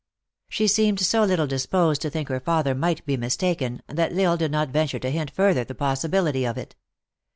She 0.49 0.67
seemed 0.67 0.99
so 0.99 1.23
little 1.25 1.45
disposed 1.45 2.01
to 2.01 2.09
think 2.09 2.29
her 2.29 2.39
father 2.39 2.73
might 2.73 3.05
be 3.05 3.17
mistaken, 3.17 3.83
that 3.85 4.11
L 4.17 4.31
Isle 4.31 4.37
did 4.37 4.51
not 4.51 4.69
venture 4.69 4.97
to 4.97 5.11
hint 5.11 5.29
further 5.29 5.63
the 5.63 5.75
possibility 5.75 6.43
of 6.43 6.57
it. 6.57 6.75